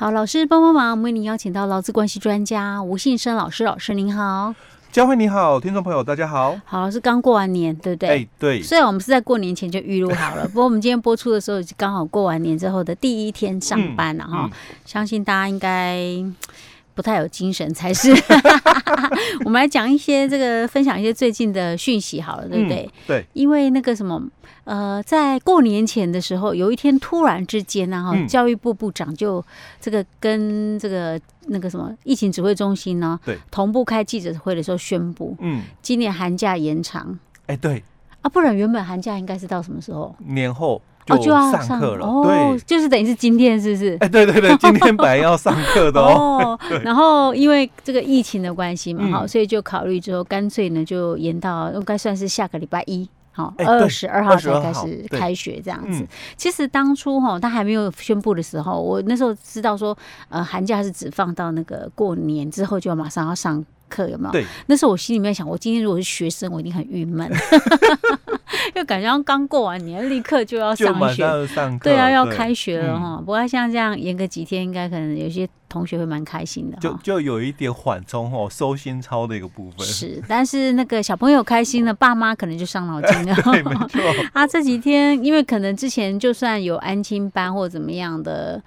[0.00, 4.54] 好，老师帮帮忙，我们为您邀请到劳资关系专家吴信生老师，老师您好。
[4.90, 6.58] 佳慧你好，听众朋友大家好。
[6.64, 8.08] 好，是刚过完年，对不对？
[8.08, 8.62] 哎，对。
[8.62, 14.76] 虽然我们是在过年前就预录好了， 不过我们今天播出的时候刚好过完年之后的第一天上班了哈、嗯嗯。
[14.86, 15.98] 相信大家应该
[16.94, 18.12] 不太有精神才是。
[19.44, 22.84] 我们来讲一些这个，分享一些最近的讯息好了，对不对？
[22.84, 23.26] 嗯、对。
[23.32, 24.22] 因为那个什么。
[24.64, 29.42] 呃，在过年前的时候，有一天突然之间呢，哈，教育部部长就
[29.80, 37.82] 这个跟这个那个什么疫情指挥中心呢，对，同步开记者会的时候宣布，嗯，今年寒假延长，哎，对，
[38.20, 40.14] 啊，不然原本寒假应该是到什么时候？
[40.18, 43.96] 年后就要上课了，哦，对，就是等于是今天，是不是？
[44.00, 53.08] 哎，对对对，今天本来要上课的哦， 然后因为这个疫情的关系嘛，哈，所以就考虑之后，干脆呢就延到应该算是下个礼拜一。
[53.32, 56.04] 好，二十二号才开始开学这样子。
[56.36, 59.96] 其实当初哈，他还没有宣布的时候，我那时候知道说，
[60.28, 64.32] 呃，寒假是只放到那个过年之后就要马上要上课，有没有？
[64.32, 64.44] 对。
[64.66, 67.30] 那时候我心里面想，我今天如果是学生，我一定很郁闷，
[68.74, 73.16] 又感觉刚过完年，立刻就要上学，上课，对啊，要开学了哈。
[73.18, 75.48] 不过像这样延个几天，应该可能有些。
[75.70, 83.32] 同学会蛮开心的，就就有一点缓冲哦，收心操的一个部分是，但是那个小朋友开心了，爸妈可能就伤脑筋了。
[83.52, 84.00] 对，没错。
[84.34, 88.60] 啊，这几天因为可能之前就算有安亲班或怎么样的，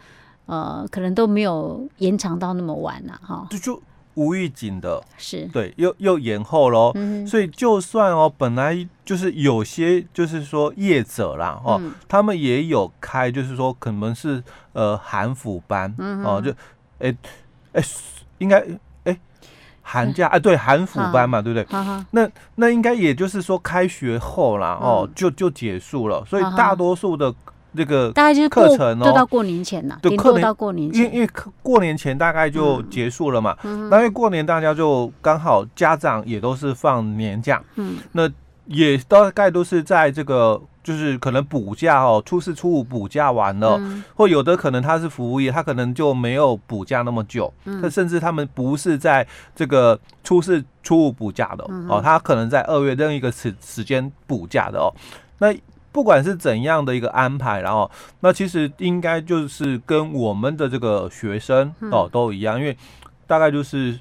[0.46, 3.46] 呃，可能都没有延长到那么晚了哈。
[3.50, 3.82] 就就
[4.16, 6.92] 无预警的，是对，又又延后喽。
[6.96, 7.26] 嗯。
[7.26, 16.54] 所以就算哦，本来就是有些就是说业者啦哦，他们也有开，就是说可能是呃寒辅班哦，就。
[17.00, 17.18] 哎、欸，
[17.74, 17.88] 哎、欸，
[18.38, 19.20] 应该哎、欸，
[19.82, 21.66] 寒假哎、欸，对，寒辅班嘛，对不对？
[21.70, 27.34] 好好，那那应该也就是说开学后啦，哦，就就结束了，所以大多数的
[27.76, 31.30] 这个大概就是课程哦，都到过年前了，对，课到过年前，因为因为
[31.62, 38.30] 过年前大概就结束了嘛，嗯、那因为过年大家就刚好家长也都是放年假，嗯，那
[38.66, 40.62] 也大概都是在这个。
[40.84, 47.54] 就是可能补假哦，初四初五补假完了，嗯，或有的可能他是服务业，他可能就没有补假那么久。
[47.64, 49.26] 嗯，他甚至他们不是在
[49.56, 54.92] 这个初四初五补假的，嗯，哦，他可能在二月任意一个时时间补假的哦。
[55.38, 55.56] 那
[55.94, 57.90] 不管是怎样的一个安排，然后
[58.20, 62.76] 那其实应该就是跟我们的这个学生哦都一样，因为
[63.26, 63.98] 大概就是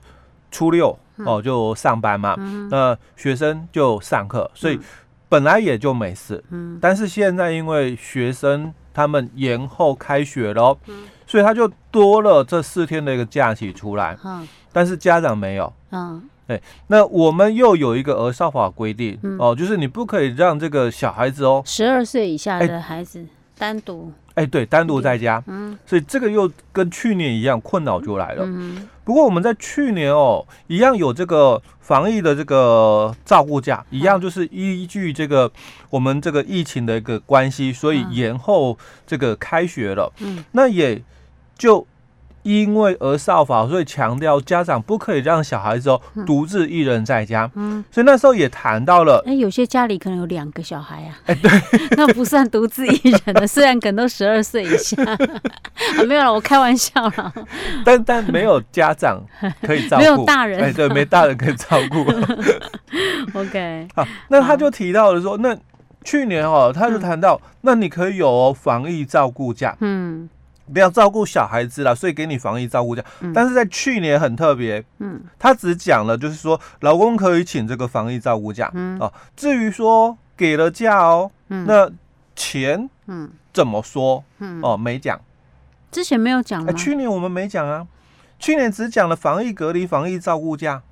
[0.50, 2.34] 初六哦就上班嘛，
[2.68, 4.80] 那学生就上课，所以。
[5.28, 23.24] 本来也就没事，嗯，但是现在因为学生他们延后开学了，嗯，所以他就多了这四天的一个假期出来，嗯，但是家长没有，嗯，对，那我们又有一个儿少法规定，嗯，哦，就是你不可以让这个小孩子哦，十二岁以下的孩子
[23.56, 24.12] 单独。
[24.34, 28.44] 哎，对，单独在家，嗯，所以这个又跟去年一样，困扰就来了。
[28.46, 35.50] 嗯，不过我们在去年哦，一样有这个防疫的这个照顾假，一样就是依据这个
[35.90, 38.76] 我们这个疫情的一个关系，所以延后
[39.06, 40.12] 这个开学了。
[40.18, 41.00] 嗯，那也
[41.56, 41.86] 就。
[42.42, 47.50] 因为儿少法，所以强调家长不可以让小孩子哦独自一人在家。
[47.54, 49.22] 嗯，所以那时候也谈到了。
[49.26, 51.18] 哎，有些家里可能有两个小孩啊。
[51.26, 51.50] 哎，对，
[51.96, 54.96] 那不算独自一人的，虽然可能都十二岁以下。
[55.02, 57.32] 啊，没有了，我开玩笑了。
[57.84, 59.22] 但但没有家长
[59.62, 60.60] 可以照顾， 没有大人。
[60.60, 62.04] 哎，对，没大人可以照顾。
[63.38, 63.86] OK。
[63.94, 65.56] 好，那他就提到了说，那
[66.04, 69.76] 去年哦，他就谈到，那你可以有哦防疫照顾假。
[69.80, 70.28] 嗯。
[70.72, 73.02] 不要照顾小孩子了，所以给你防疫照顾假。
[73.20, 73.32] 嗯。
[73.32, 79.12] 但是在去年很特别，嗯，他只讲了，就是说老公可以请这个防疫照顾假，嗯哦。
[79.34, 81.90] 至于说给了假哦，嗯，那
[82.36, 84.22] 钱，嗯，怎么说？
[84.38, 85.20] 嗯，哦，没讲。
[85.90, 86.70] 之前没有讲吗？
[86.70, 87.86] 欸，去年我们没讲啊，
[88.38, 90.82] 去年只讲了防疫隔离、防疫照顾假。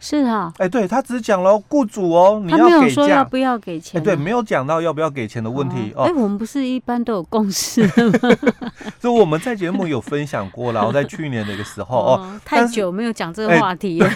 [0.00, 5.92] 是啊，哎，对他只讲了雇主哦，你要给假，他没有说要不要给钱，对，没有讲到要不要给钱的问题。
[5.96, 6.04] 哦。
[6.04, 7.86] 哎，我们不是一般都有共识？
[9.00, 14.10] 所以我们在节目有分享过，然后在去年的一个时候哦，太久没有讲这个话题了。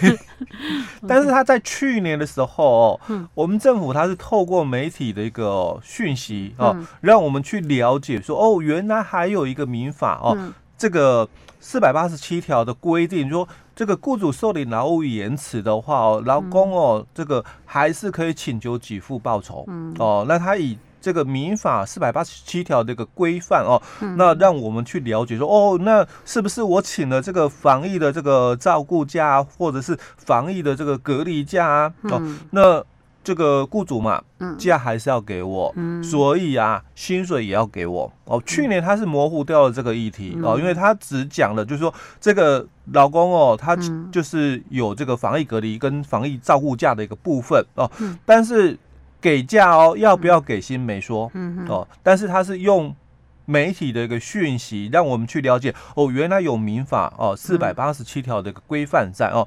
[1.08, 10.36] 但是他在去年的时候哦，我们政府他是透过媒体的一个讯息哦，让我们去了解说哦，原来还有一个民法哦，
[10.78, 11.28] 这个
[11.60, 13.46] 四百八十七条的规定说。
[13.78, 19.64] 这个雇主受理劳务延迟的话哦，劳工哦，这个还是可以请求给付报酬。
[19.68, 23.80] 嗯哦，那他以这个民法四百八十七条这个规范哦，
[24.16, 31.94] 那让我们去了解说哦，那是不是我请了这个防疫的这个照顾假，或者是防疫的这个隔离假啊？
[32.10, 32.20] 哦，
[32.50, 32.84] 那。
[33.28, 34.22] 这个雇主嘛，
[34.56, 38.10] 假还是要给我，所以啊，薪水也要给我。
[38.24, 43.76] 哦，去年他是模糊掉了这个议题哦，因为他只讲了，就是说这个老公哦，他
[44.10, 47.90] 就是有这个防疫隔离跟防疫照顾假的一个部分哦，
[48.24, 48.78] 但是
[49.20, 51.30] 给假哦，要不要给薪没说？
[51.68, 52.96] 哦，但是他是用
[53.44, 59.46] 媒体的一个讯息让我们去了解哦，原来有民法哦四百八十七条的一个规范在哦，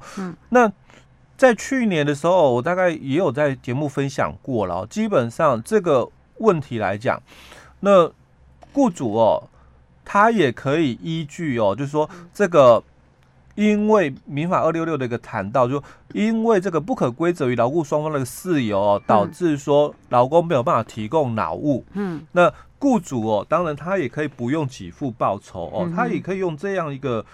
[0.50, 0.72] 那。
[1.42, 4.86] 在去年的时候，我大概也有在节目分享过了。
[4.86, 6.08] 基本上这个
[6.38, 7.20] 问题来讲，
[7.80, 8.08] 那
[8.72, 9.50] 雇主哦，
[10.06, 12.84] 他也可以依据哦，就是说这个，
[13.56, 15.84] 因为民法二六六的一个谈到，就
[16.14, 27.26] 因为这个不可归责于劳雇双方的事由哦，导致说劳工没有办法提供劳务，嗯，那雇主哦，当然他也可以不用给付报酬哦，他也可以用这样一个。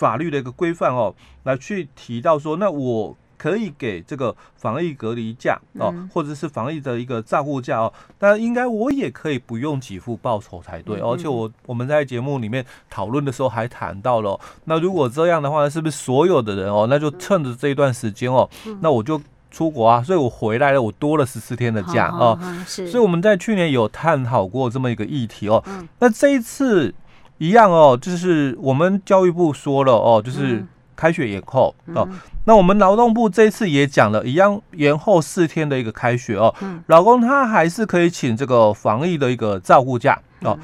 [0.00, 10.98] 法律的一个规范哦，来去提到说，那我可以给这个防疫隔离假哦，或者是防疫的一个照顾假哦，但应该我也可以不用给付报酬才对。
[11.00, 18.48] 而且我我们在节目里面讨论的时候还谈到了，那如果这样的话，是不是所有的人哦，那就趁着这一段时间哦，
[18.80, 19.20] 那我就
[19.50, 22.38] 出国啊，所以我回来了，我多了十四天的假哦。
[22.66, 25.62] 是，所以我们在去年有探讨过这么一个议题哦。
[25.98, 26.94] 那这一次。
[27.40, 30.62] 一样哦，就是我们教育部说了哦，就是
[30.94, 32.06] 开学延后哦。
[32.44, 36.54] 那我们劳动部这次也讲了一样，延后四天的一个开学哦。
[36.88, 40.58] 老公他还是可以请这个防疫的一个照顾假哦。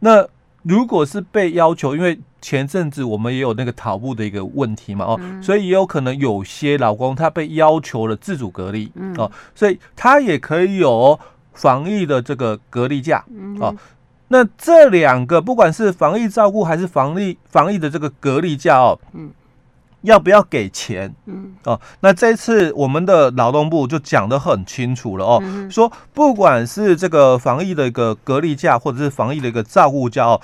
[0.00, 0.26] 那
[0.62, 11.18] 如果是被要求，因为前阵子我们也有那个逃步的一个问题嘛哦，所以也有可能有些老公他被要求了自主隔离哦，所以他也可以有
[11.54, 13.24] 防疫的这个隔离假
[13.58, 13.74] 哦。
[14.32, 19.28] 那这两个，不管是防疫照顾还是防疫防疫的这个隔离假哦，嗯，
[20.02, 21.12] 要不要给钱？
[21.26, 30.40] 嗯，哦，那这次我们的劳动部就讲得很清楚了哦，说不管是这个防疫的一个隔离假，或者是防疫的一个照顾假哦，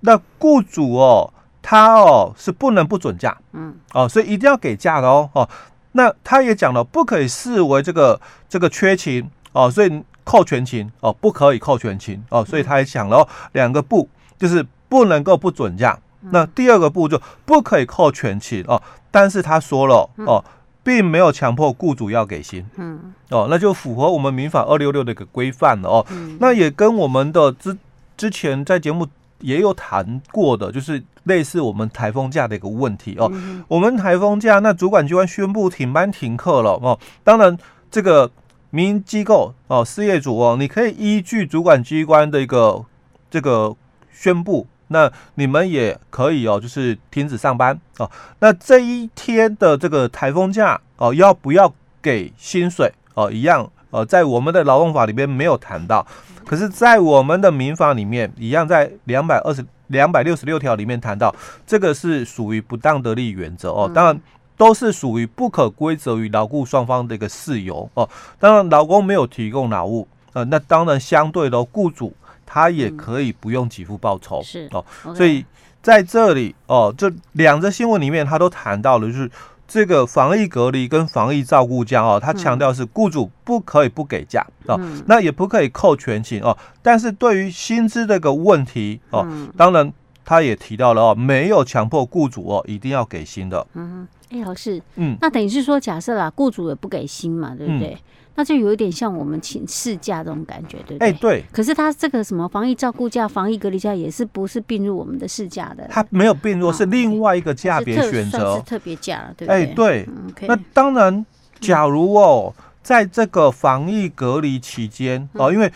[0.00, 1.32] 那雇主哦，
[1.62, 5.48] 他哦是不能不准假，嗯，哦，所以一定要给假的哦，哦，
[5.92, 10.02] 那他也讲了，不可以视为这个这个缺勤哦，所以。
[10.24, 14.08] 扣全勤哦，不可以扣全勤哦，所以他也想了两个不，
[14.38, 15.98] 就是不能够不准假。
[16.30, 18.80] 那第二个步骤不可以扣全勤哦，
[19.10, 20.44] 但是他说了哦，
[20.84, 26.06] 并没有强迫雇主要给薪，嗯，哦，那就符合我们民法二六六的一个规范了哦。
[26.38, 27.76] 那也跟我们的之
[28.16, 29.04] 之前在节目
[29.40, 33.28] 也有谈过的，就是类似我们台风假的一个问题哦。
[33.66, 37.58] 我们台风假，那主管机关宣布停班停课了哦，当然
[37.90, 38.30] 这个。
[38.74, 42.82] 民营机构哦，事业主哦，你可以依据主管机关的一个
[43.30, 43.76] 这个
[44.10, 48.10] 宣布，那你们也可以哦，就是停止上班哦。
[48.38, 51.70] 那这一天的这个台风假哦，要不要
[52.00, 53.30] 给薪水哦？
[53.30, 56.06] 一样呃，在我们的劳动法里边没有谈到，
[56.46, 61.34] 可是，在我们的民法里面一样，在两百二十两百六十六条里面谈到，
[61.66, 63.90] 这个是属于不当得利原则哦。
[63.94, 64.18] 当然。
[64.62, 68.08] 都是属于不可归责于劳雇双方的一个事由哦。
[68.38, 72.14] 当然，劳工没有提供劳务，呃，那当然相对的，雇主
[72.46, 74.84] 他也可以不用给付报酬，嗯、是哦。
[75.16, 75.44] 所以
[75.82, 79.28] 在这里哦，这两则新闻里面，他都谈到了，就是
[79.66, 86.56] 这个防疫隔离跟防疫照顾假哦，他强调是雇主不可以不给假哦，嗯、那也不可以扣全勤哦。
[86.80, 89.26] 但是对于薪资这个问题哦，
[89.56, 89.92] 当然
[90.24, 94.06] 他也提到了哦，没有强迫雇主哦一定要给薪的，嗯。
[94.32, 97.92] 哎，老师，嗯，那等于是说，假设啦，雇主也不给薪嘛，对不对？
[97.94, 97.98] 嗯、
[98.36, 101.08] 那就有一点像我们请事假这种感觉，对不对？
[101.08, 101.44] 哎，对。
[101.52, 105.86] 可是他这个什么防疫照顾假、防疫隔离假，也是不是并入我们的事假的？
[105.90, 109.62] 他没有并入，是另外一个价别选择，是特别假了，对不对？
[109.62, 110.08] 哎，对。
[110.48, 111.24] 那当然，
[111.60, 115.70] 假如哦，在这个防疫隔离期间哦，因为。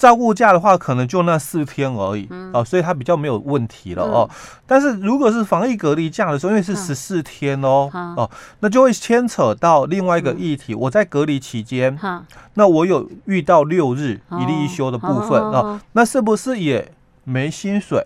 [0.00, 4.26] 照顾假的话，可能就那四天而已，嗯、哦，所以他比较没有问题了哦。
[4.30, 8.30] 嗯、但是如果是防疫隔离假的时候，因为是十四天哦，嗯、哦，
[8.60, 10.72] 那就会牵扯到另外一个议题。
[10.72, 16.90] 嗯、我在隔离期间，嗯、那我有遇到六日一例一休的部分哦，哦，那是不是也
[17.24, 17.98] 没薪水？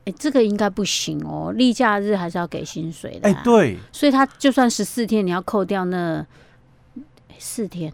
[0.00, 3.30] 哎、欸，这个应该不行哦，例假日还是要给薪水的、啊。
[3.30, 6.26] 哎、欸，对，所以他就算十四天，你要扣掉那
[7.38, 7.92] 四天。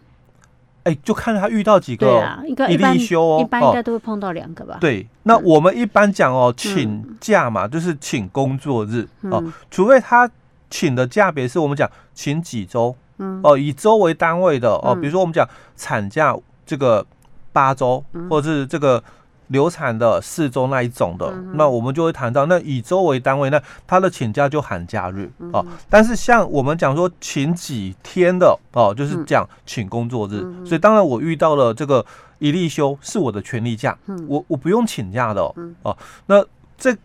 [0.89, 2.21] 哎，就看他遇到几个
[2.67, 4.77] 一例一休哦，一般应该都会碰到两个吧。
[4.81, 10.29] 对，那我们一般讲哦，请假嘛，就是请工作日哦，除非他
[10.69, 12.95] 请的假别是我们讲请几周，
[13.43, 17.05] 哦，以周为单位的哦，比如说我们讲产假这个
[17.53, 19.03] 八周，或者是这个
[19.49, 25.65] 流产的四周那一种的，嗯、那我们就会谈到，那以周为单位，那他的请假就含假日哦。
[25.67, 30.41] 嗯、但是像我们讲说请几天的哦，就是讲请工作日。
[30.43, 32.05] 嗯、所以当然我遇到了这个
[32.37, 35.97] 一例休是我的权利假，嗯、我我不用请假的哦。
[36.27, 36.45] 那
[36.77, 36.95] 这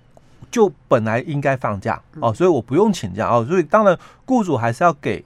[0.50, 3.42] 就本来应该放假哦，所以我不用请假哦。
[3.48, 5.24] 所以当然雇主还是要给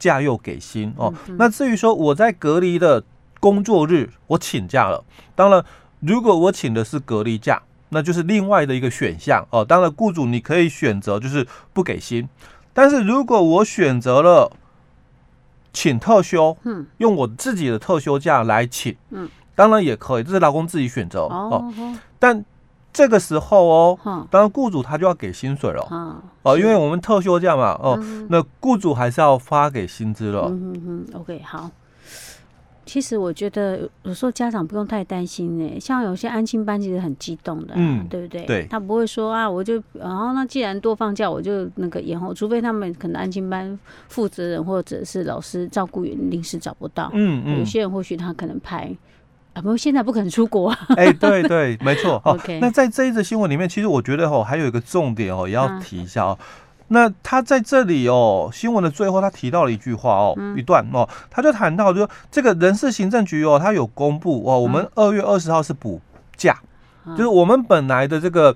[0.00, 1.14] 假又给薪哦。
[1.38, 3.04] 那至于说我在隔离的
[3.38, 5.04] 工作日我请假了，
[5.36, 5.64] 当然。
[6.06, 9.64] 如果我请的是隔离假，那就是另外的一个选项哦。
[9.64, 12.28] 当然，雇主你可以选择就是不给薪，
[12.72, 14.52] 但是如果我选择了
[15.72, 21.72] 请特休，嗯，用我自己的特休假来请，嗯，当然也可以，这是劳工自己选择哦。
[22.20, 22.44] 但
[22.92, 25.86] 这个时候哦，当然雇主他就要给薪水了，
[26.42, 27.98] 哦，因为我们特休假嘛，哦，
[28.30, 30.46] 那雇主还是要发给薪资了。
[30.48, 31.68] 嗯嗯嗯，OK，好。
[32.86, 38.46] 其实我觉得有时候家长不用太担心呢，像有些安亲班其实很激动的，嗯，对不对？
[38.46, 43.78] 对，他不会说啊，我就然后那既然多放假，我就那个延后，除非他们可能安亲班
[44.08, 48.94] 负责人或者是老师照顾员临时找不到，嗯嗯，有些人或许他可能排
[49.52, 52.20] 啊，不过现在不可能出国啊，哎，对对，没错。
[52.24, 56.38] OK，那在这一则新闻里面，其实我觉得哦，还有一个重点哦，也要提一下哦。
[56.88, 66.00] 那他在这里哦，新闻的最后他提到了一句话哦，嗯、一段哦，他就谈到就说这个人事行政局哦，他有公布哦，我们二月二十号是补
[66.36, 66.58] 假，
[67.04, 68.54] 嗯、就是我们本来的这个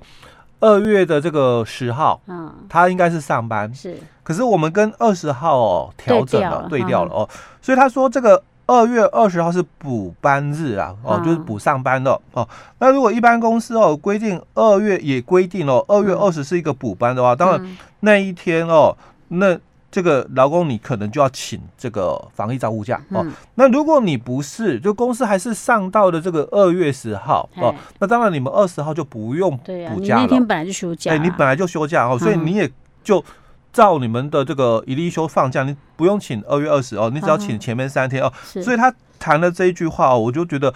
[0.61, 8.43] 二月的这个十号，嗯，他应该是上班是，可是我们跟二十号哦调整了，对调了，了哦，嗯、所以他说这个。
[8.71, 12.49] 二月二十号是补班日啊，哦，就是补上班的哦。
[12.79, 18.97] 那如果一般公司哦规定二月也规定哦，二月二十是一个补班的话，当然那一天哦，
[19.27, 19.59] 那
[19.91, 23.27] 这个劳工你可能就要请这个防疫照护假哦。
[23.57, 30.23] 那如果你不是，就公司还是上到的这个二月十号哦，那当然你们二十号就不用补假了。
[30.23, 32.71] 那天本来就休假，哎，你本来就休假哦，所以你也
[33.03, 33.25] 就。
[33.73, 38.33] 照你们的这个一例休放假，你不用请二月二十哦，你只要请前面三天哦。
[38.43, 40.73] 是所以他谈了这一句话哦，我就觉得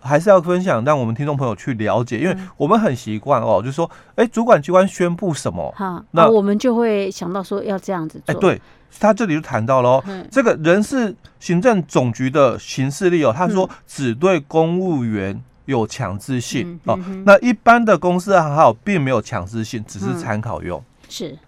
[0.00, 8.34] 还是要分享，让我们听众朋友去了解，因为我们很习惯哦，就是说，哎，主管机关宣布什么，好，那我们就会想到说要这样子做。
[8.34, 8.60] 哎，对，
[8.98, 20.80] 他这里就谈到了哦，嗯、这个人事行政总局的行事例哦，他说只对公务员有强制性、嗯、哦，那一般的公司还好，并没有强制性，只是参考用。
[20.80, 21.38] 嗯、是。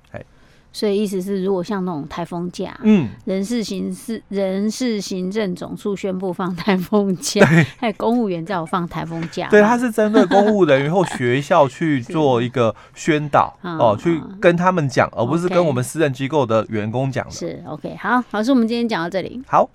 [0.77, 7.65] 所以意思是，如果像那种台风假，嗯，人事行事人事行政总处宣布放台风假，对。
[7.81, 17.31] 还有公务员在我放台风假，对，他是针对公务人员或学校去 做一个宣导哦，去跟他们讲，而不是跟我们私人机构的员工讲的。
[17.31, 19.71] 是 OK，好，老师，我们今天讲到这里，好。